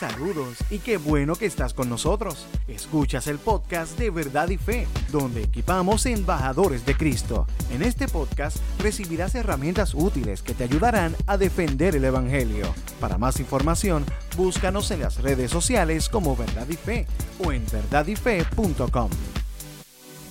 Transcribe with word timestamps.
Saludos 0.00 0.56
y 0.70 0.78
qué 0.78 0.96
bueno 0.96 1.34
que 1.34 1.44
estás 1.44 1.74
con 1.74 1.90
nosotros. 1.90 2.46
Escuchas 2.68 3.26
el 3.26 3.36
podcast 3.36 3.98
de 3.98 4.08
Verdad 4.08 4.48
y 4.48 4.56
Fe, 4.56 4.86
donde 5.12 5.42
equipamos 5.42 6.06
embajadores 6.06 6.86
de 6.86 6.96
Cristo. 6.96 7.46
En 7.70 7.82
este 7.82 8.08
podcast 8.08 8.56
recibirás 8.78 9.34
herramientas 9.34 9.92
útiles 9.92 10.40
que 10.40 10.54
te 10.54 10.64
ayudarán 10.64 11.14
a 11.26 11.36
defender 11.36 11.96
el 11.96 12.06
Evangelio. 12.06 12.74
Para 12.98 13.18
más 13.18 13.40
información, 13.40 14.06
búscanos 14.38 14.90
en 14.90 15.00
las 15.00 15.20
redes 15.20 15.50
sociales 15.50 16.08
como 16.08 16.34
Verdad 16.34 16.66
y 16.70 16.76
Fe 16.76 17.06
o 17.44 17.52
en 17.52 17.66
verdadyfe.com. 17.70 19.10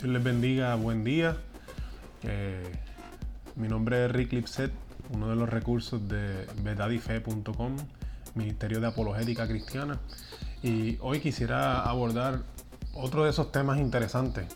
Dios 0.01 0.11
les 0.11 0.23
bendiga, 0.23 0.73
buen 0.73 1.03
día. 1.03 1.37
Eh, 2.23 2.71
mi 3.55 3.67
nombre 3.67 4.03
es 4.05 4.11
Rick 4.11 4.33
Lipset, 4.33 4.71
uno 5.13 5.29
de 5.29 5.35
los 5.35 5.47
recursos 5.47 6.09
de 6.09 6.47
verdadyfe.com 6.63 7.77
Ministerio 8.39 8.79
de 8.79 8.87
Apologética 8.87 9.47
Cristiana. 9.47 9.99
Y 10.63 10.97
hoy 11.01 11.19
quisiera 11.19 11.83
abordar 11.83 12.43
otro 12.93 13.25
de 13.25 13.31
esos 13.31 13.51
temas 13.51 13.79
interesantes 13.79 14.47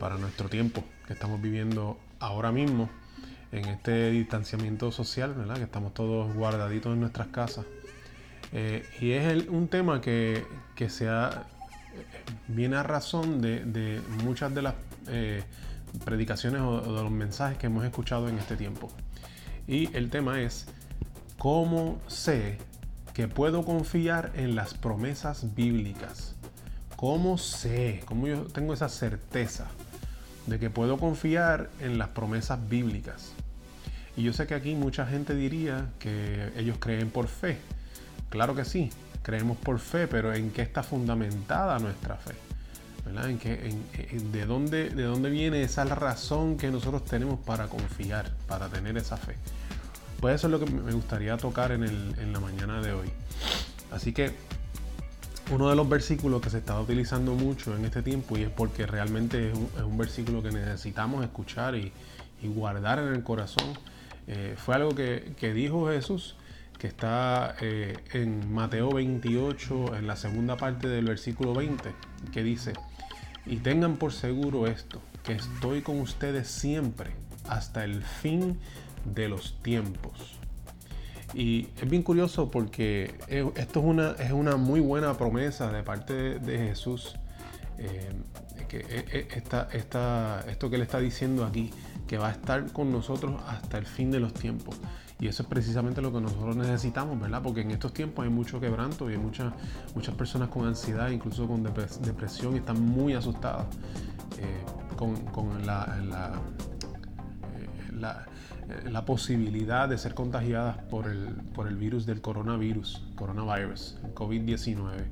para 0.00 0.16
nuestro 0.16 0.48
tiempo 0.48 0.82
que 1.06 1.12
estamos 1.12 1.40
viviendo 1.40 1.98
ahora 2.18 2.50
mismo 2.52 2.88
en 3.52 3.66
este 3.66 4.10
distanciamiento 4.10 4.90
social, 4.90 5.34
¿verdad? 5.34 5.56
que 5.56 5.64
estamos 5.64 5.94
todos 5.94 6.34
guardaditos 6.34 6.94
en 6.94 7.00
nuestras 7.00 7.28
casas. 7.28 7.66
Eh, 8.52 8.84
y 9.00 9.12
es 9.12 9.46
un 9.48 9.68
tema 9.68 10.00
que, 10.00 10.44
que 10.74 10.88
se 10.88 11.08
viene 12.48 12.76
a 12.76 12.82
razón 12.82 13.40
de, 13.42 14.00
muchas 14.24 14.54
de 14.54 14.62
las 14.62 14.74
eh, 15.08 15.42
predicaciones 16.04 16.62
o 16.62 16.80
de 16.80 17.02
los 17.02 17.10
mensajes 17.10 17.58
que 17.58 17.66
hemos 17.66 17.84
escuchado 17.84 18.28
en 18.28 18.38
este 18.38 18.56
tiempo. 18.56 18.90
Y 19.66 19.94
el 19.96 20.10
tema 20.10 20.40
es, 20.40 20.66
¿cómo 21.38 22.00
sé 22.06 22.58
que 23.16 23.28
puedo 23.28 23.64
confiar 23.64 24.30
en 24.34 24.54
las 24.56 24.74
promesas 24.74 25.54
bíblicas. 25.54 26.34
¿Cómo 26.96 27.38
sé? 27.38 28.02
¿Cómo 28.04 28.26
yo 28.26 28.42
tengo 28.42 28.74
esa 28.74 28.90
certeza 28.90 29.68
de 30.46 30.58
que 30.58 30.68
puedo 30.68 30.98
confiar 30.98 31.70
en 31.80 31.96
las 31.96 32.08
promesas 32.08 32.68
bíblicas? 32.68 33.32
Y 34.18 34.22
yo 34.22 34.34
sé 34.34 34.46
que 34.46 34.54
aquí 34.54 34.74
mucha 34.74 35.06
gente 35.06 35.34
diría 35.34 35.86
que 35.98 36.52
ellos 36.58 36.76
creen 36.78 37.08
por 37.08 37.28
fe. 37.28 37.56
Claro 38.28 38.54
que 38.54 38.66
sí, 38.66 38.90
creemos 39.22 39.56
por 39.56 39.78
fe, 39.78 40.06
pero 40.08 40.34
¿en 40.34 40.50
qué 40.50 40.60
está 40.60 40.82
fundamentada 40.82 41.78
nuestra 41.78 42.16
fe? 42.16 42.34
¿En 43.06 44.30
de, 44.30 44.44
dónde, 44.44 44.90
¿De 44.90 45.04
dónde 45.04 45.30
viene 45.30 45.62
esa 45.62 45.86
razón 45.86 46.58
que 46.58 46.70
nosotros 46.70 47.06
tenemos 47.06 47.40
para 47.40 47.68
confiar, 47.68 48.30
para 48.46 48.68
tener 48.68 48.98
esa 48.98 49.16
fe? 49.16 49.36
Pues 50.20 50.36
eso 50.36 50.46
es 50.46 50.50
lo 50.50 50.60
que 50.60 50.66
me 50.70 50.92
gustaría 50.92 51.36
tocar 51.36 51.72
en, 51.72 52.32
la 52.32 52.40
mañana 52.40 52.80
de 52.80 52.92
hoy. 52.92 53.08
Así 53.90 54.12
que 54.12 54.32
uno 55.52 55.68
de 55.68 55.76
los 55.76 55.88
versículos 55.88 56.40
que 56.40 56.50
se 56.50 56.58
está 56.58 56.80
utilizando 56.80 57.34
mucho 57.34 57.76
en 57.76 57.84
este 57.84 58.02
tiempo 58.02 58.36
y 58.36 58.42
es 58.42 58.50
porque 58.50 58.86
realmente 58.86 59.50
es 59.50 59.58
un, 59.82 59.96
versículo 59.96 60.42
que 60.42 60.50
necesitamos 60.50 61.24
escuchar 61.24 61.74
y, 61.76 61.92
guardar 62.42 63.00
en 63.00 63.08
el 63.08 63.24
corazón, 63.24 63.76
eh, 64.28 64.54
fue 64.56 64.76
algo 64.76 64.94
que, 64.94 65.52
dijo 65.52 65.88
Jesús, 65.88 66.36
que 66.78 66.86
está 66.86 67.56
eh, 67.60 67.96
en 68.12 68.52
Mateo 68.54 68.90
28, 68.90 69.96
en 69.96 70.06
la 70.06 70.14
segunda 70.14 70.56
parte 70.56 70.88
del 70.88 71.06
versículo 71.06 71.54
20, 71.54 71.92
que 72.32 72.44
dice, 72.44 72.74
y 73.46 73.56
tengan 73.56 73.96
por 73.96 74.12
seguro 74.12 74.68
esto, 74.68 75.00
que 75.24 75.32
estoy 75.32 75.82
con 75.82 75.98
ustedes 76.00 76.46
siempre 76.46 77.14
hasta 77.48 77.84
el 77.84 78.02
fin 78.02 78.58
de 79.14 79.28
los 79.28 79.60
tiempos. 79.62 80.38
Y 81.34 81.68
es 81.80 81.88
bien 81.88 82.02
curioso 82.02 82.50
porque 82.50 83.14
esto 83.28 83.80
es 83.80 83.86
una, 83.86 84.12
es 84.12 84.32
una 84.32 84.56
muy 84.56 84.80
buena 84.80 85.16
promesa 85.18 85.70
de 85.70 85.82
parte 85.82 86.38
de, 86.38 86.58
Jesús. 86.58 87.16
Eh, 87.78 88.10
que 88.68 88.78
e, 88.78 89.18
e, 89.18 89.28
esta, 89.36 89.68
esta, 89.72 90.44
esto 90.48 90.70
que 90.70 90.78
le 90.78 90.84
está 90.84 90.98
diciendo 90.98 91.44
aquí, 91.44 91.70
que 92.06 92.18
va 92.18 92.28
a 92.28 92.32
estar 92.32 92.72
con 92.72 92.90
nosotros 92.90 93.40
hasta 93.48 93.78
el 93.78 93.86
fin 93.86 94.10
de 94.10 94.20
los 94.20 94.32
tiempos. 94.34 94.76
Y 95.18 95.28
eso 95.28 95.42
es 95.42 95.48
precisamente 95.48 96.02
lo 96.02 96.12
que 96.12 96.20
nosotros 96.20 96.56
necesitamos, 96.56 97.18
¿verdad? 97.18 97.42
Porque 97.42 97.62
en 97.62 97.70
estos 97.70 97.92
tiempos 97.94 98.24
hay 98.24 98.30
mucho 98.30 98.60
quebranto 98.60 99.10
y 99.10 99.14
hay 99.14 99.18
muchas, 99.18 99.52
muchas 99.94 100.14
personas 100.14 100.50
con 100.50 100.66
ansiedad, 100.66 101.10
incluso 101.10 101.46
con 101.46 101.62
depresión, 101.62 102.56
están 102.56 102.80
muy 102.80 103.14
asustadas 103.14 103.66
eh, 104.38 104.62
con, 104.96 105.66
la, 105.66 105.98
la 106.06 106.32
eh, 107.96 108.90
la 108.90 109.04
posibilidad 109.04 109.88
de 109.88 109.98
ser 109.98 110.14
contagiadas 110.14 110.78
por 110.90 111.06
el, 111.08 111.28
por 111.54 111.68
el 111.68 111.76
virus 111.76 112.06
del 112.06 112.20
coronavirus, 112.20 113.02
coronavirus, 113.14 113.96
COVID-19. 114.14 115.04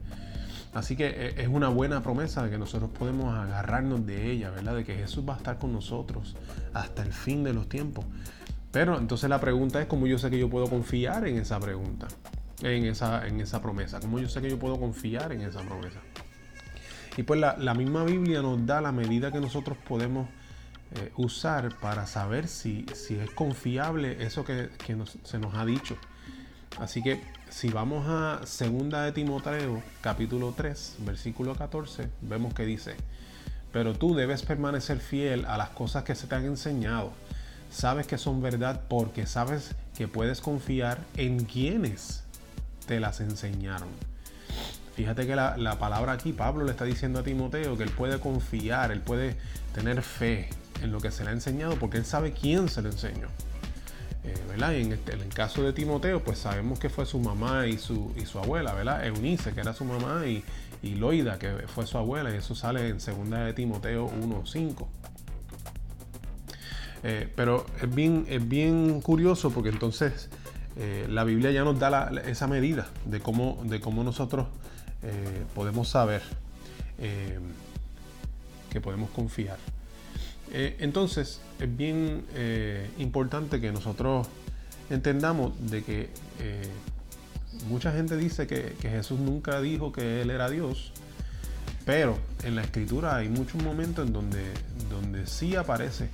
Así 0.75 0.97
que 0.97 1.07
eh, 1.07 1.35
es 1.39 1.49
una 1.49 1.69
buena 1.69 2.03
promesa 2.03 2.43
de 2.43 2.51
que 2.51 2.59
nosotros 2.59 2.91
podemos 2.91 3.33
agarrarnos 3.35 4.05
de 4.07 4.31
ella, 4.31 4.51
¿verdad? 4.51 4.75
De 4.75 4.85
que 4.85 4.95
Jesús 4.95 5.25
va 5.27 5.35
a 5.35 5.37
estar 5.37 5.59
con 5.59 5.73
nosotros 5.73 6.37
hasta 6.73 7.03
el 7.03 7.13
fin 7.13 7.45
de 7.45 7.53
los 7.53 7.69
tiempos. 7.69 8.05
Pero 8.73 8.99
entonces 8.99 9.31
la 9.31 9.41
pregunta 9.41 9.81
es 9.81 9.87
cómo 9.87 10.09
yo 10.09 10.19
sé 10.19 10.31
que 10.31 10.39
yo 10.39 10.51
puedo 10.51 10.67
confiar 10.67 11.29
en 11.29 11.39
esa 11.39 11.61
pregunta, 11.61 12.09
en 12.61 12.87
esa, 12.87 13.25
en 13.29 13.41
esa 13.41 13.63
promesa. 13.63 14.01
¿Cómo 14.01 14.19
yo 14.19 14.29
sé 14.29 14.43
que 14.43 14.51
yo 14.51 14.59
puedo 14.59 14.81
confiar 14.81 15.31
en 15.31 15.43
esa 15.43 15.61
promesa? 15.61 16.01
Y 17.17 17.23
pues 17.23 17.39
la, 17.39 17.57
la 17.57 17.75
misma 17.75 18.03
Biblia 18.03 18.43
nos 18.43 18.67
da 18.67 18.81
la 18.81 18.91
medida 18.91 19.31
que 19.31 19.39
nosotros 19.39 19.79
podemos 19.79 20.27
eh, 20.97 21.13
usar 21.17 21.75
para 21.81 22.07
saber 22.07 22.47
si, 22.47 22.87
si, 22.95 23.17
es 23.17 23.31
confiable 23.31 24.25
eso 24.25 24.45
que, 24.45 24.69
se 25.25 25.39
nos 25.39 25.55
ha 25.55 25.65
dicho. 25.65 25.97
Así 26.79 27.03
que 27.03 27.21
si 27.51 27.69
vamos 27.71 28.07
a 28.09 28.47
segunda 28.47 29.03
de 29.03 29.11
Timoteo, 29.11 29.83
capítulo 30.01 30.55
3, 30.57 30.97
versículo 31.01 31.57
14, 31.57 32.09
vemos 32.21 32.55
que 32.55 32.65
dice, 32.65 32.95
pero 33.73 33.95
tú 33.95 34.15
debes 34.15 34.43
permanecer 34.43 35.01
fiel 35.01 35.47
a 35.47 35.59
las 35.59 35.71
cosas 35.71 36.05
que 36.05 36.15
se 36.15 36.29
te 36.29 36.37
han 36.37 36.45
enseñado. 36.45 37.13
Sabes 37.71 38.07
que 38.07 38.17
son 38.17 38.41
verdad 38.41 38.83
porque 38.89 39.27
sabes 39.27 39.75
que 39.97 40.07
puedes 40.07 40.41
confiar 40.41 41.01
en 41.17 41.45
quienes 41.45 42.23
te 42.87 43.01
las 43.01 43.21
enseñaron. 43.21 43.89
Fíjate 44.95 45.27
que 45.27 45.35
la, 45.35 45.57
la 45.57 45.77
palabra 45.77 46.13
aquí, 46.13 46.33
Pablo 46.33 46.65
le 46.65 46.71
está 46.71 46.85
diciendo 46.85 47.19
a 47.19 47.25
Timoteo 47.25 47.77
que 47.77 47.83
él 47.83 47.91
puede 47.91 48.21
confiar, 48.21 48.93
él 48.93 49.01
puede 49.01 49.37
tener 49.75 50.03
fe, 50.03 50.51
en 50.85 50.93
lo 50.93 51.01
que 51.01 51.11
se 51.11 51.25
le 51.25 51.31
ha 51.31 51.33
enseñado 51.33 51.77
porque 51.77 51.97
él 51.97 52.05
sabe 52.05 52.33
quién 52.33 52.69
se 52.69 52.83
lo 52.83 52.91
enseñó. 52.91 53.29
Eh, 54.23 54.35
¿verdad? 54.49 54.75
en, 54.75 54.93
este, 54.93 55.15
en, 55.15 55.21
el 55.21 55.29
caso 55.29 55.63
de 55.63 55.73
Timoteo, 55.73 56.23
pues 56.23 56.39
sabemos 56.39 56.79
que 56.79 56.89
fue 56.89 57.05
su 57.05 57.19
mamá 57.19 57.67
y 57.67 57.77
su, 57.79 58.13
abuela, 58.43 58.73
¿verdad? 58.73 59.05
Eunice, 59.07 59.53
que 59.53 59.61
era 59.61 59.75
su 59.75 59.85
mamá, 59.85 60.25
y, 60.27 60.45
Loida, 60.95 61.39
que 61.39 61.51
fue 61.67 61.87
su 61.87 61.97
abuela, 61.97 62.31
y 62.31 62.37
eso 62.37 62.55
sale 62.55 62.89
en 62.89 62.99
2 62.99 63.31
de 63.31 63.53
Timoteo 63.55 64.07
1.5. 64.09 64.87
Eh, 67.03 67.29
pero 67.35 67.67
es 67.83 67.95
bien, 67.95 68.27
es 68.29 68.47
bien 68.47 69.03
curioso 69.03 69.51
porque 69.51 69.69
entonces 69.69 70.31
eh, 70.77 71.07
la 71.09 71.25
Biblia 71.25 71.51
ya 71.51 71.65
nos 71.65 71.79
da 71.79 72.11
esa 72.27 72.47
medida 72.47 72.87
de 73.05 73.21
cómo, 73.21 73.63
de 73.65 73.81
cómo 73.81 74.05
nosotros 74.05 74.47
podemos 75.55 75.89
saber 75.89 76.23
que 78.71 78.81
podemos 78.81 79.11
confiar. 79.11 79.59
Eh, 80.53 80.77
entonces, 80.81 81.41
es 81.59 81.77
bien 81.77 82.25
eh, 82.35 82.91
importante 82.99 83.61
que 83.61 83.73
nosotros 83.73 84.27
entendamos 84.91 85.53
de 85.71 85.83
que 85.83 86.11
eh, 86.41 86.69
mucha 87.69 87.93
gente 87.93 88.17
dice 88.17 88.47
que, 88.47 88.77
Jesús 88.81 89.19
nunca 89.19 89.61
dijo 89.61 89.93
que 89.93 90.23
Él 90.23 90.31
era 90.31 90.49
Dios, 90.51 90.93
pero 91.85 92.19
en 92.43 92.57
la 92.57 92.63
escritura 92.63 93.17
hay 93.17 93.29
muchos 93.29 93.63
momentos 93.63 94.07
en 94.07 94.13
donde, 94.13 94.45
donde 94.91 95.27
sí 95.27 95.57
aparece 95.57 96.09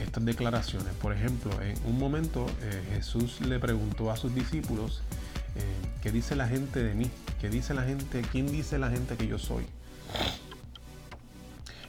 estas 0.00 0.24
declaraciones. 0.24 0.94
Por 1.02 1.12
ejemplo, 1.12 1.50
en 1.60 1.76
un 1.84 1.98
momento 1.98 2.46
Jesús 2.94 3.42
le 3.42 3.58
preguntó 3.58 4.10
a 4.10 4.16
sus 4.16 4.34
discípulos, 4.34 5.02
¿qué 6.02 6.10
dice 6.10 6.34
la 6.34 6.48
gente 6.48 6.82
de 6.82 6.94
mí? 6.94 7.10
¿Qué 7.42 7.50
dice 7.50 7.74
la 7.74 7.82
gente? 7.82 8.22
¿Quién 8.32 8.46
dice 8.50 8.78
la 8.78 8.88
gente 8.90 9.16
que 9.16 9.26
yo 9.26 9.38
soy? 9.38 9.66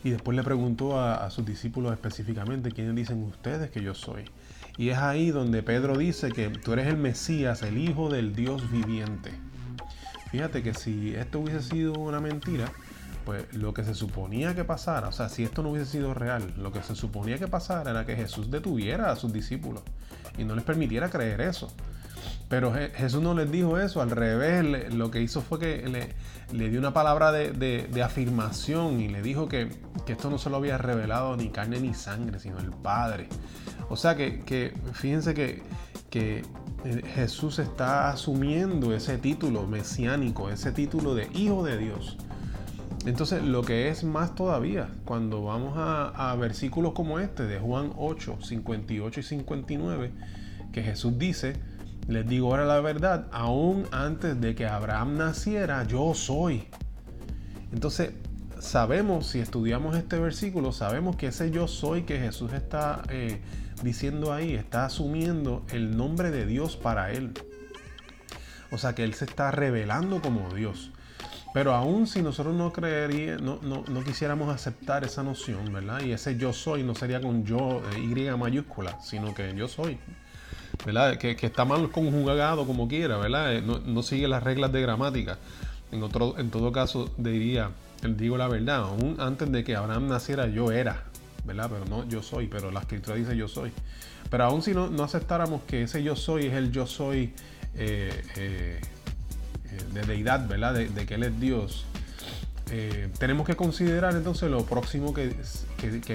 Y 0.03 0.11
después 0.11 0.35
le 0.35 0.43
preguntó 0.43 0.99
a, 0.99 1.29
sus 1.29 1.45
discípulos 1.45 1.91
específicamente, 1.91 2.71
¿quiénes 2.71 2.95
dicen 2.95 3.23
ustedes 3.23 3.71
que 3.71 3.81
yo 3.81 3.93
soy? 3.93 4.25
Y 4.77 4.89
es 4.89 4.97
ahí 4.97 5.31
donde 5.31 5.63
Pedro 5.63 5.97
dice 5.97 6.31
que 6.31 6.49
tú 6.49 6.73
eres 6.73 6.87
el 6.87 6.97
Mesías, 6.97 7.63
el 7.63 7.77
Hijo 7.77 8.09
del 8.09 8.35
Dios 8.35 8.71
viviente. 8.71 9.31
Fíjate 10.31 10.61
que 10.61 10.73
si 10.73 11.15
esto 11.15 11.39
hubiese 11.39 11.61
sido 11.61 11.93
una 11.93 12.19
mentira, 12.19 12.71
pues 13.25 13.53
lo 13.53 13.73
que 13.73 13.83
se 13.83 13.93
suponía 13.93 14.55
que 14.55 14.63
pasara, 14.63 15.09
o 15.09 15.11
sea, 15.11 15.29
si 15.29 15.43
esto 15.43 15.63
no 15.63 15.71
hubiese 15.71 15.91
sido 15.91 16.13
real, 16.13 16.53
lo 16.57 16.71
que 16.71 16.81
se 16.81 16.95
suponía 16.95 17.37
que 17.37 17.47
pasara 17.47 17.91
era 17.91 18.05
que 18.05 18.15
Jesús 18.15 18.49
detuviera 18.51 19.11
a 19.11 19.15
sus 19.15 19.33
discípulos 19.33 19.83
y 20.37 20.43
no 20.43 20.55
les 20.55 20.63
permitiera 20.63 21.09
creer 21.09 21.41
eso. 21.41 21.69
Pero 22.49 22.73
Jesús 22.73 23.21
no 23.21 23.33
les 23.33 23.51
dijo 23.51 23.77
eso, 23.77 24.01
al 24.01 24.09
revés, 24.09 24.93
lo 24.93 25.11
que 25.11 25.21
hizo 25.21 25.41
fue 25.41 25.59
que 25.59 26.13
le, 26.51 26.69
dio 26.69 26.79
una 26.79 26.93
palabra 26.93 27.33
de, 27.33 28.01
afirmación 28.03 29.01
y 29.01 29.09
le 29.09 29.21
dijo 29.21 29.49
que, 29.49 29.69
esto 30.13 30.29
no 30.29 30.37
se 30.37 30.49
lo 30.49 30.57
había 30.57 30.77
revelado 30.77 31.35
ni 31.35 31.49
carne 31.49 31.79
ni 31.79 31.93
sangre, 31.93 32.39
sino 32.39 32.59
el 32.59 32.71
Padre. 32.71 33.27
O 33.89 33.95
sea 33.95 34.15
que, 34.15 34.73
fíjense 34.93 35.33
que, 35.33 35.63
eh, 36.13 36.43
Jesús 37.15 37.59
está 37.59 38.09
asumiendo 38.09 38.93
ese 38.93 39.17
título 39.17 39.67
mesiánico, 39.67 40.49
ese 40.49 40.71
título 40.71 41.15
de 41.15 41.27
Hijo 41.33 41.63
de 41.63 41.77
Dios. 41.77 42.17
Entonces, 43.05 43.43
lo 43.43 43.61
que 43.63 43.89
es 43.89 44.03
más 44.03 44.35
todavía, 44.35 44.89
cuando 45.05 45.43
vamos 45.43 45.73
a, 45.77 46.35
versículos 46.39 46.93
como 46.93 47.19
este 47.19 47.43
de 47.43 47.59
Juan 47.59 47.91
8, 47.95 48.39
58 48.41 49.19
y 49.19 49.23
59, 49.23 50.11
que 50.73 50.83
Jesús 50.83 51.17
dice, 51.17 51.53
les 52.07 52.27
digo 52.27 52.49
ahora 52.49 52.65
la 52.65 52.79
verdad, 52.81 53.27
aún 53.31 53.85
antes 53.91 54.39
de 54.41 54.55
que 54.55 54.65
Abraham 54.65 55.17
naciera, 55.17 55.85
yo 55.85 56.13
soy. 56.13 56.67
Entonces, 57.71 58.11
sabemos, 58.61 59.27
si 59.27 59.39
estudiamos 59.39 59.95
este 59.95 60.19
versículo, 60.19 60.71
sabemos 60.71 61.15
que 61.15 61.27
ese 61.27 61.51
yo 61.51 61.67
soy 61.67 62.03
que 62.03 62.19
Jesús 62.19 62.53
está 62.53 63.03
eh, 63.09 63.39
diciendo 63.83 64.33
ahí, 64.33 64.53
está 64.53 64.85
asumiendo 64.85 65.65
el 65.71 65.95
nombre 65.95 66.31
de 66.31 66.45
Dios 66.45 66.75
para 66.75 67.11
él. 67.11 67.33
O 68.71 68.77
sea 68.77 68.95
que 68.95 69.03
él 69.03 69.13
se 69.13 69.25
está 69.25 69.51
revelando 69.51 70.21
como 70.21 70.53
Dios. 70.53 70.91
Pero 71.53 71.73
aún 71.73 72.05
si 72.07 72.21
nosotros 72.21 72.53
no 72.53 72.71
creería, 72.71 73.37
no, 73.37 73.59
no, 73.63 74.03
quisiéramos 74.03 74.53
aceptar 74.53 75.03
esa 75.03 75.23
noción, 75.23 75.71
¿verdad? 75.73 76.01
Y 76.01 76.11
ese 76.11 76.37
yo 76.37 76.53
soy 76.53 76.83
no 76.83 76.93
sería 76.93 77.21
con 77.21 77.45
yo, 77.45 77.81
eh, 77.95 77.99
Y 77.99 78.37
mayúscula, 78.37 78.99
sino 79.01 79.33
que 79.33 79.55
yo 79.55 79.67
soy. 79.67 79.97
¿Verdad? 80.85 81.17
Que, 81.17 81.35
está 81.41 81.65
mal 81.65 81.89
conjugado 81.89 82.67
como 82.67 82.87
quiera, 82.87 83.17
¿verdad? 83.17 83.55
Eh, 83.55 83.61
no, 83.61 84.03
sigue 84.03 84.27
las 84.27 84.43
reglas 84.43 84.71
de 84.71 84.81
gramática. 84.81 85.37
En, 85.91 86.03
otro, 86.03 86.37
en 86.37 86.51
todo 86.51 86.71
caso, 86.71 87.09
diría, 87.17 87.71
digo 88.01 88.37
la 88.37 88.47
verdad, 88.47 88.83
aún 88.83 89.17
antes 89.19 89.51
de 89.51 89.63
que 89.63 89.75
Abraham 89.75 90.07
naciera, 90.07 90.47
yo 90.47 90.71
era, 90.71 91.03
¿verdad? 91.45 91.69
Pero 91.71 91.85
no 91.85 92.07
yo 92.07 92.21
soy, 92.21 92.47
pero 92.47 92.71
la 92.71 92.81
escritura 92.81 93.15
dice 93.15 93.35
yo 93.35 93.47
soy. 93.47 93.71
Pero 94.29 94.43
aún 94.43 94.61
si 94.61 94.73
no, 94.73 94.89
no 94.89 95.03
aceptáramos 95.03 95.63
que 95.63 95.83
ese 95.83 96.03
yo 96.03 96.15
soy 96.15 96.47
es 96.47 96.53
el 96.53 96.71
yo 96.71 96.85
soy 96.85 97.33
eh, 97.75 98.79
de 99.93 100.01
deidad, 100.01 100.47
¿verdad? 100.47 100.73
De, 100.73 101.05
que 101.05 101.15
Él 101.15 101.23
es 101.23 101.39
Dios. 101.39 101.85
Eh, 102.69 103.09
tenemos 103.17 103.47
que 103.47 103.55
considerar 103.55 104.13
entonces 104.15 104.51
lo 104.51 104.65
próximo 104.65 105.13
que, 105.13 105.33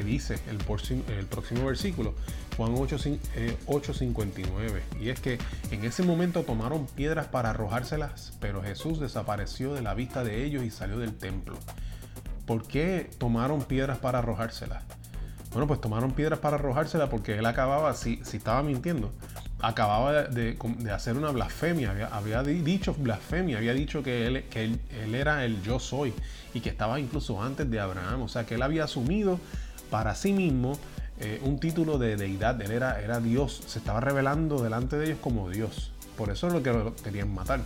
dice 0.04 0.38
el, 0.50 0.58
próximo 0.58 1.64
versículo, 1.64 2.14
Juan 2.56 2.75
8.59. 2.75 3.58
8, 3.66 3.93
eh, 4.16 4.82
y 5.00 5.08
es 5.08 5.20
que 5.20 5.38
en 5.70 5.84
ese 5.84 6.02
momento 6.02 6.43
tomaron 6.43 6.87
piedras 6.87 7.26
para 7.28 7.50
arrojárselas, 7.50 8.37
pero 8.40 8.62
Jesús 8.62 9.00
desapareció 9.00 9.72
de 9.75 9.82
la 9.82 9.94
vista 9.94 10.25
de 10.25 10.44
ellos 10.44 10.62
y 10.62 10.70
salió 10.70 10.99
del 10.99 11.14
templo. 11.14 11.56
¿Por 12.46 12.66
qué 12.66 13.08
tomaron 13.19 13.62
piedras 13.62 13.98
para 13.98 14.19
arrojárselas? 14.19 14.82
Bueno, 15.52 15.66
pues 15.66 15.81
tomaron 15.81 16.12
piedras 16.12 16.38
para 16.38 16.56
arrojárselas 16.56 17.08
porque 17.08 17.38
él 17.38 17.46
acababa, 17.46 17.94
si, 17.94 18.20
si 18.25 18.38
estaba 18.38 18.62
mintiendo, 18.62 19.12
acababa 19.62 20.25
de, 20.25 20.59
hacer 20.93 21.17
una 21.17 21.31
blasfemia, 21.31 22.09
había, 22.11 22.43
dicho 22.43 22.94
blasfemia, 22.94 23.59
había 23.59 23.73
dicho 23.73 24.03
que, 24.03 24.26
él, 24.26 24.44
que 24.50 24.64
él, 24.64 25.14
era 25.14 25.44
el 25.44 25.62
yo 25.62 25.79
soy 25.79 26.12
y 26.53 26.61
que 26.61 26.69
estaba 26.69 26.99
incluso 26.99 27.41
antes 27.41 27.70
de 27.70 27.79
Abraham, 27.79 28.23
o 28.23 28.29
sea 28.29 28.44
que 28.44 28.56
él 28.56 28.62
había 28.62 28.85
asumido 28.85 29.38
para 29.88 30.17
sí 30.17 30.32
mismo 30.32 30.76
eh, 31.20 31.41
un 31.44 31.61
título 31.61 31.97
de 31.99 32.17
deidad, 32.17 32.61
él 32.61 32.73
era, 32.73 33.00
era 33.00 33.20
Dios, 33.20 33.62
se 33.64 33.79
estaba 33.79 34.00
revelando 34.00 34.61
delante 34.61 34.97
de 34.97 35.06
ellos 35.06 35.19
como 35.20 35.49
Dios, 35.49 35.93
por 36.19 36.31
eso 36.31 36.49
es 36.49 36.53
lo 36.53 36.62
que 36.62 36.73
lo 36.73 36.97
querían 36.97 37.32
matar. 37.32 37.61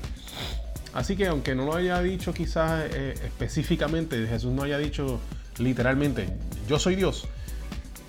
Así 0.92 1.16
que 1.16 1.26
aunque 1.28 1.54
no 1.54 1.64
lo 1.64 1.74
haya 1.74 2.00
dicho 2.02 2.34
quizás 2.34 2.84
eh, 2.92 3.14
específicamente, 3.24 4.26
Jesús 4.26 4.52
no 4.52 4.64
haya 4.64 4.76
dicho 4.76 5.18
literalmente, 5.58 6.28
yo 6.68 6.78
soy 6.78 6.94
Dios, 6.94 7.26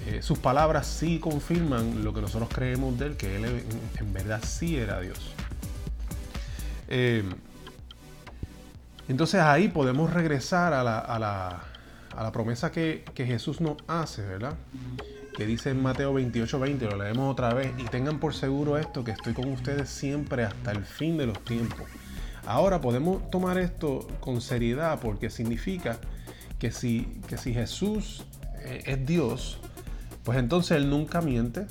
eh, 0.09 0.21
sus 0.21 0.39
palabras 0.39 0.87
sí 0.87 1.19
confirman 1.19 2.05
lo 2.05 2.13
que 2.13 2.21
nosotros 2.21 2.47
creemos 2.53 2.97
de 2.97 3.07
él, 3.07 3.17
que 3.17 3.35
él 3.35 3.43
en, 3.99 4.13
verdad 4.13 4.41
sí 4.41 4.77
era 4.77 5.01
Dios. 5.01 5.19
Eh, 6.87 7.25
entonces 9.09 9.41
ahí 9.41 9.67
podemos 9.67 10.13
regresar 10.13 10.71
a 10.71 10.81
la, 10.81 12.31
promesa 12.31 12.71
que, 12.71 13.03
Jesús 13.17 13.59
nos 13.59 13.75
hace, 13.85 14.21
¿verdad? 14.25 14.53
Que 15.35 15.45
dice 15.45 15.71
en 15.71 15.83
Mateo 15.83 16.13
28, 16.13 16.57
20, 16.57 16.85
lo 16.85 17.03
leemos 17.03 17.29
otra 17.29 17.53
vez, 17.53 17.73
y 17.77 17.83
tengan 17.83 18.17
por 18.21 18.33
seguro 18.33 18.77
esto, 18.77 19.03
que 19.03 19.11
estoy 19.11 19.33
con 19.33 19.51
ustedes 19.51 19.89
siempre 19.89 20.45
hasta 20.45 20.71
el 20.71 20.85
fin 20.85 21.17
de 21.17 21.25
los 21.25 21.43
tiempos. 21.43 21.85
Ahora 22.45 22.79
podemos 22.79 23.29
tomar 23.29 23.57
esto 23.57 24.07
con 24.21 24.39
seriedad 24.39 24.99
porque 25.01 25.29
significa 25.29 25.99
que 26.59 26.71
si, 26.71 27.19
que 27.27 27.37
si 27.37 27.53
Jesús 27.53 28.23
eh, 28.59 28.83
es 28.85 29.05
Dios, 29.05 29.59
pues 30.27 30.39
entonces 30.39 30.75
Él 30.75 30.89
nunca 30.89 31.21
miente, 31.21 31.67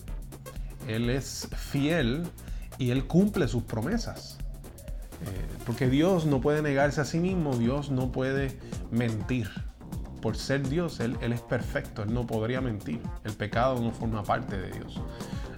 Él 0.89 1.11
es 1.11 1.47
fiel 1.55 2.23
y 2.79 2.89
Él 2.89 3.07
cumple 3.07 3.49
sus 3.49 3.65
promesas. 3.65 4.39
Eh, 5.27 5.47
porque 5.67 5.91
Dios 5.91 6.25
no 6.25 6.41
puede 6.41 6.63
negarse 6.63 7.03
a 7.03 7.05
sí 7.05 7.21
mismo, 7.21 7.55
Dios 7.55 7.91
no 7.91 8.11
puede 8.13 8.59
mentir. 8.91 9.51
Por 10.23 10.39
ser 10.39 10.67
Dios, 10.71 11.01
él, 11.01 11.19
es 11.21 11.43
perfecto, 11.43 12.03
Él 12.03 12.15
no 12.15 12.27
podría 12.27 12.63
mentir. 12.63 12.99
El 13.25 13.35
pecado 13.35 13.79
no 13.79 13.91
forma 13.91 14.23
parte 14.23 14.57
de 14.57 14.71
Dios. 14.71 15.03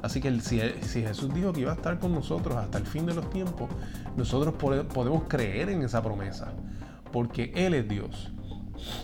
Así 0.02 0.20
que 0.20 0.40
si, 0.40 0.58
Jesús 0.58 1.32
dijo 1.32 1.52
que 1.52 1.60
iba 1.60 1.70
a 1.70 1.76
estar 1.76 2.00
con 2.00 2.12
nosotros 2.12 2.56
hasta 2.56 2.78
el 2.78 2.86
fin 2.86 3.06
de 3.06 3.14
los 3.14 3.30
tiempos, 3.30 3.70
nosotros 4.16 4.54
podemos 4.56 5.22
creer 5.28 5.68
en 5.68 5.82
esa 5.82 6.02
promesa, 6.02 6.52
porque 7.12 7.52
Él 7.54 7.74
es 7.74 7.88
Dios. 7.88 8.32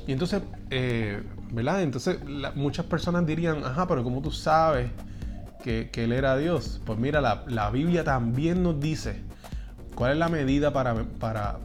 Y 0.08 0.10
entonces, 0.10 0.42
eh, 0.70 1.22
¿verdad? 1.54 1.82
Entonces 1.82 2.18
muchas 2.54 2.86
personas 2.86 3.26
dirían, 3.26 3.64
ajá, 3.64 3.86
pero 3.86 4.02
¿cómo 4.02 4.20
tú 4.20 4.30
sabes 4.30 4.90
que, 5.62 5.90
Él 5.94 6.12
era 6.12 6.36
Dios? 6.36 6.80
Pues 6.84 6.98
mira, 6.98 7.20
la, 7.20 7.70
Biblia 7.70 8.04
también 8.04 8.62
nos 8.62 8.80
dice 8.80 9.22
cuál 9.94 10.12
es 10.12 10.18
la 10.18 10.28
medida 10.28 10.72
para, 10.72 10.94
para, 11.20 11.58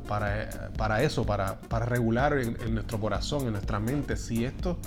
para, 0.77 1.01
eso, 1.03 1.25
para, 1.25 1.57
regular 1.85 2.37
en, 2.37 2.57
en, 2.61 2.75
nuestro 2.75 2.99
corazón, 2.99 3.47
en 3.47 3.53
nuestra 3.53 3.79
mente, 3.79 4.15
si 4.17 4.45
esto 4.45 4.77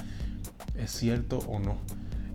es 0.76 0.90
cierto 0.90 1.38
o 1.38 1.58
no. 1.58 1.76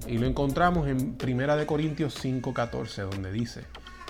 Y 0.08 0.18
lo 0.18 0.28
encontramos 0.28 0.88
en 0.88 1.18
1 1.22 1.68
Corintios 1.68 2.24
5:14, 2.24 3.10
donde 3.10 3.32
dice, 3.32 3.64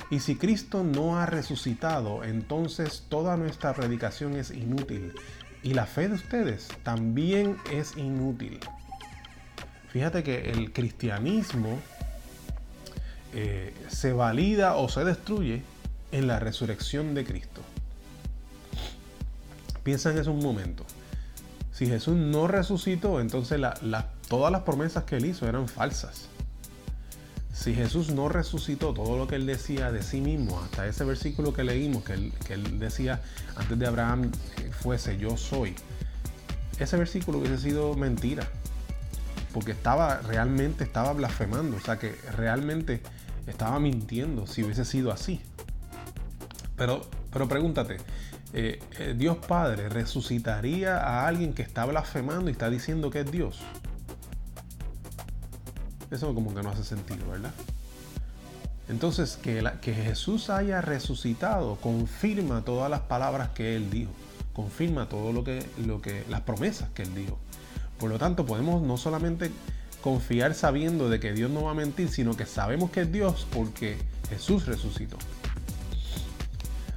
y 0.09 0.19
si 0.19 0.35
Cristo 0.35 0.83
no 0.83 1.19
ha 1.19 1.25
resucitado, 1.25 2.23
entonces 2.23 3.05
toda 3.09 3.35
nuestra 3.35 3.73
predicación 3.73 4.35
es 4.35 4.51
inútil 4.51 5.13
y 5.63 5.73
la 5.73 5.85
fe 5.85 6.07
de 6.07 6.15
ustedes 6.15 6.69
también 6.83 7.57
es 7.71 7.97
inútil. 7.97 8.59
Fíjate 9.89 10.23
que 10.23 10.51
el 10.51 10.71
cristianismo 10.73 11.79
eh, 13.33 13.73
se 13.87 14.13
valida 14.13 14.75
o 14.75 14.89
se 14.89 15.03
destruye 15.03 15.61
en 16.11 16.27
la 16.27 16.39
resurrección 16.39 17.13
de 17.13 17.25
Cristo. 17.25 17.61
Piensa 19.83 20.11
en 20.11 20.17
eso 20.17 20.31
un 20.31 20.43
momento. 20.43 20.85
Si 21.71 21.85
Jesús 21.85 22.15
no 22.15 22.47
resucitó, 22.47 23.21
entonces 23.21 23.61
todas 24.27 24.51
las 24.51 24.61
promesas 24.61 25.03
que 25.03 25.17
él 25.17 25.25
hizo 25.25 25.47
eran 25.47 25.67
falsas. 25.67 26.27
Si 27.57 27.73
Jesús 27.73 28.11
no 28.11 28.29
resucitó 28.29 28.93
todo 28.93 29.17
lo 29.17 29.27
que 29.27 29.35
él 29.35 29.47
decía 29.47 29.91
de 29.91 30.03
sí 30.03 30.21
mismo, 30.21 30.61
hasta 30.61 30.85
ese 30.85 31.03
versículo 31.03 31.53
que 31.53 31.63
leímos, 31.63 32.03
que 32.03 32.13
él, 32.13 32.79
decía 32.79 33.19
antes 33.55 33.79
de 33.79 33.87
Abraham 33.87 34.31
fuese 34.79 35.17
yo 35.17 35.37
soy, 35.37 35.73
ese 36.77 36.97
versículo 36.97 37.39
hubiese 37.39 37.57
sido 37.57 37.95
mentira. 37.95 38.47
Porque 39.53 39.71
estaba 39.71 40.19
realmente 40.19 40.83
estaba 40.83 41.13
blasfemando, 41.13 41.77
o 41.77 41.79
sea 41.79 41.97
que 41.97 42.15
realmente 42.35 43.01
estaba 43.47 43.79
mintiendo 43.79 44.45
si 44.45 44.63
hubiese 44.63 44.85
sido 44.85 45.11
así. 45.11 45.41
Pero, 46.75 47.09
pero 47.33 47.47
pregúntate, 47.47 47.97
eh, 48.53 48.79
eh, 48.99 49.15
¿Dios 49.17 49.37
Padre 49.47 49.89
resucitaría 49.89 50.99
a 50.99 51.27
alguien 51.27 51.53
que 51.53 51.63
está 51.63 51.85
blasfemando 51.85 52.49
y 52.49 52.51
está 52.51 52.69
diciendo 52.69 53.09
que 53.09 53.21
es 53.21 53.31
Dios? 53.31 53.59
Eso 56.11 56.33
como 56.33 56.53
que 56.53 56.63
no 56.63 56.69
hace 56.69 56.83
sentido, 56.83 57.29
¿verdad? 57.29 57.51
Entonces, 58.89 59.37
que, 59.41 59.61
Jesús 59.81 60.49
haya 60.49 60.81
resucitado 60.81 61.75
confirma 61.75 62.63
todas 62.63 62.89
las 62.89 63.01
palabras 63.01 63.49
que 63.49 63.75
Él 63.75 63.89
dijo, 63.89 64.11
confirma 64.53 65.09
todo 65.09 65.33
lo 65.33 65.43
que, 65.43 65.65
lo 65.85 66.01
que, 66.01 66.23
las 66.29 66.41
promesas 66.41 66.89
que 66.93 67.03
Él 67.03 67.13
dijo. 67.13 67.37
Por 67.99 68.09
lo 68.09 68.17
tanto, 68.17 68.45
podemos 68.45 68.81
no 68.81 68.97
solamente 68.97 69.51
confiar 70.01 70.53
sabiendo 70.53 71.09
de 71.09 71.19
que 71.19 71.33
Dios 71.33 71.51
no 71.51 71.63
va 71.63 71.71
a 71.71 71.73
mentir, 71.73 72.07
sino 72.09 72.37
que 72.37 72.45
sabemos 72.45 72.91
que 72.91 73.01
es 73.01 73.11
Dios 73.11 73.45
porque 73.51 73.97
Jesús 74.29 74.65
resucitó. 74.65 75.17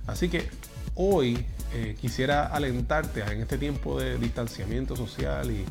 Así 0.07 0.29
que 0.29 0.49
hoy 0.95 1.45
eh, 1.75 1.97
quisiera 2.01 2.47
alentarte 2.47 3.23
en 3.23 3.41
este 3.41 3.59
tiempo 3.59 3.99
de 3.99 4.17
distanciamiento 4.19 4.95
social 4.95 5.51
y 5.51 5.65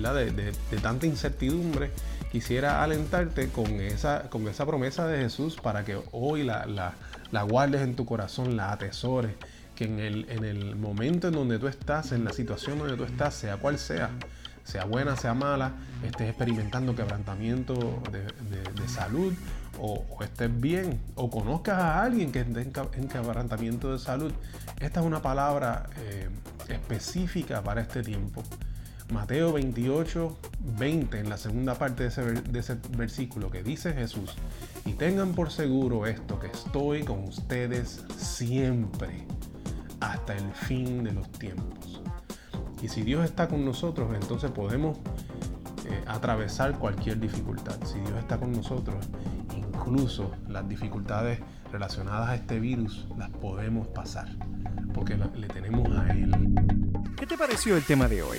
de, 0.00 0.52
tanta 0.82 1.06
incertidumbre, 1.06 1.90
quisiera 2.32 2.82
alentarte 2.82 3.50
con 3.50 3.80
esa, 3.80 4.30
con 4.30 4.48
esa 4.48 4.66
promesa 4.66 5.06
de 5.06 5.18
Jesús 5.18 5.56
para 5.62 5.84
que 5.84 6.00
hoy 6.12 6.42
la, 6.42 6.94
guardes 7.48 7.82
en 7.82 7.94
tu 7.94 8.06
corazón, 8.06 8.56
la 8.56 8.72
atesores, 8.72 9.32
que 9.74 9.84
en 9.84 9.98
el, 9.98 10.26
en 10.30 10.44
el 10.44 10.76
momento 10.76 11.28
en 11.28 11.34
donde 11.34 11.58
tú 11.58 11.68
estás, 11.68 12.12
en 12.12 12.24
la 12.24 12.32
situación 12.32 12.78
donde 12.78 12.96
tú 12.96 13.04
estás, 13.04 13.34
sea 13.34 13.56
cual 13.56 13.78
sea, 13.78 14.10
sea 14.64 14.84
buena, 14.84 15.16
sea 15.16 15.34
mala, 15.34 15.72
estés 16.04 16.28
experimentando 16.28 16.94
quebrantamiento 16.94 18.02
de, 18.10 18.88
salud 18.88 19.32
o, 19.78 20.04
estés 20.22 20.60
bien 20.60 21.00
o 21.14 21.30
conozcas 21.30 21.78
a 21.78 22.02
alguien 22.02 22.32
que 22.32 22.40
esté 22.40 22.70
en 22.94 23.08
quebrantamiento 23.08 23.92
de 23.92 23.98
salud, 23.98 24.32
esta 24.80 25.00
es 25.00 25.06
una 25.06 25.22
palabra 25.22 25.88
eh, 25.98 26.28
específica 26.68 27.62
para 27.62 27.80
este 27.80 28.02
tiempo. 28.02 28.42
Mateo 29.12 29.52
28, 29.52 30.38
20, 30.78 31.18
en 31.18 31.28
la 31.28 31.36
segunda 31.36 31.74
parte 31.74 32.04
de 32.04 32.58
ese, 32.58 32.78
versículo 32.96 33.50
que 33.50 33.62
dice 33.62 33.92
Jesús, 33.92 34.36
y 34.84 34.92
tengan 34.92 35.32
por 35.32 35.50
seguro 35.50 36.06
esto, 36.06 36.38
que 36.38 36.46
estoy 36.46 37.02
con 37.02 37.24
ustedes 37.24 38.04
siempre, 38.16 39.26
hasta 40.00 40.36
el 40.36 40.52
fin 40.52 41.02
de 41.02 41.12
los 41.12 41.30
tiempos. 41.32 42.00
Y 42.82 42.88
si 42.88 43.02
Dios 43.02 43.24
está 43.24 43.48
con 43.48 43.64
nosotros, 43.64 44.14
entonces 44.14 44.50
podemos 44.52 44.98
eh, 45.86 46.04
atravesar 46.06 46.78
cualquier 46.78 47.18
dificultad. 47.18 47.76
Si 47.84 47.98
Dios 47.98 48.14
está 48.18 48.38
con 48.38 48.52
nosotros, 48.52 49.08
incluso 49.56 50.30
las 50.48 50.68
dificultades 50.68 51.40
relacionadas 51.72 52.28
a 52.28 52.34
este 52.36 52.60
virus 52.60 53.06
las 53.18 53.30
podemos 53.30 53.88
pasar, 53.88 54.28
porque 54.94 55.16
le 55.16 55.48
tenemos 55.48 55.90
a 55.98 56.10
Él. 56.10 56.30
¿Qué 57.16 57.26
te 57.26 57.36
pareció 57.36 57.76
el 57.76 57.84
tema 57.84 58.08
de 58.08 58.22
hoy? 58.22 58.38